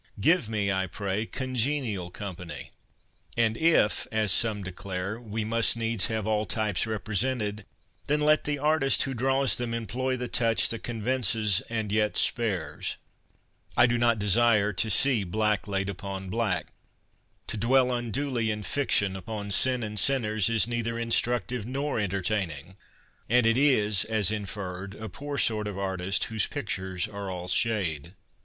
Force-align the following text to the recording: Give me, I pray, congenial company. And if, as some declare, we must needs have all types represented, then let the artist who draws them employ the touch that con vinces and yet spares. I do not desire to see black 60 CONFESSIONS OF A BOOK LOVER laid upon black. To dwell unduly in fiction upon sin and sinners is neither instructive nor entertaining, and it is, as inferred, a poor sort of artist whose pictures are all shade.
Give 0.19 0.49
me, 0.49 0.71
I 0.71 0.87
pray, 0.87 1.27
congenial 1.27 2.09
company. 2.09 2.71
And 3.37 3.55
if, 3.55 4.07
as 4.11 4.31
some 4.31 4.63
declare, 4.63 5.21
we 5.21 5.45
must 5.45 5.77
needs 5.77 6.07
have 6.07 6.25
all 6.25 6.47
types 6.47 6.87
represented, 6.87 7.67
then 8.07 8.19
let 8.19 8.45
the 8.45 8.57
artist 8.57 9.03
who 9.03 9.13
draws 9.13 9.55
them 9.55 9.75
employ 9.75 10.17
the 10.17 10.27
touch 10.27 10.69
that 10.69 10.81
con 10.81 11.03
vinces 11.03 11.61
and 11.69 11.91
yet 11.91 12.17
spares. 12.17 12.97
I 13.77 13.85
do 13.85 13.99
not 13.99 14.17
desire 14.17 14.73
to 14.73 14.89
see 14.89 15.23
black 15.23 15.67
60 15.67 15.85
CONFESSIONS 15.85 15.89
OF 15.89 15.89
A 15.89 15.91
BOOK 15.91 16.01
LOVER 16.01 16.17
laid 16.17 16.21
upon 16.27 16.29
black. 16.31 16.65
To 17.45 17.57
dwell 17.57 17.91
unduly 17.95 18.49
in 18.49 18.63
fiction 18.63 19.15
upon 19.15 19.51
sin 19.51 19.83
and 19.83 19.99
sinners 19.99 20.49
is 20.49 20.67
neither 20.67 20.97
instructive 20.97 21.67
nor 21.67 21.99
entertaining, 21.99 22.75
and 23.29 23.45
it 23.45 23.55
is, 23.55 24.03
as 24.05 24.31
inferred, 24.31 24.95
a 24.95 25.09
poor 25.09 25.37
sort 25.37 25.67
of 25.67 25.77
artist 25.77 26.23
whose 26.23 26.47
pictures 26.47 27.07
are 27.07 27.29
all 27.29 27.47
shade. 27.47 28.15